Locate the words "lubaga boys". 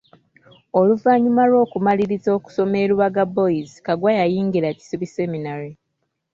2.89-3.71